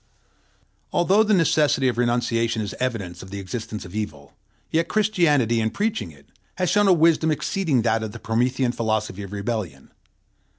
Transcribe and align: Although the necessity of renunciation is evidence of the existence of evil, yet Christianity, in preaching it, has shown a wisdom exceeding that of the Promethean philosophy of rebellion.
Although 0.91 1.21
the 1.21 1.35
necessity 1.35 1.87
of 1.87 1.99
renunciation 1.99 2.63
is 2.63 2.73
evidence 2.79 3.21
of 3.21 3.29
the 3.29 3.37
existence 3.37 3.85
of 3.85 3.93
evil, 3.93 4.33
yet 4.71 4.87
Christianity, 4.87 5.61
in 5.61 5.69
preaching 5.69 6.09
it, 6.09 6.25
has 6.55 6.71
shown 6.71 6.87
a 6.87 6.91
wisdom 6.91 7.29
exceeding 7.29 7.83
that 7.83 8.01
of 8.01 8.11
the 8.11 8.17
Promethean 8.19 8.71
philosophy 8.71 9.21
of 9.21 9.31
rebellion. 9.31 9.91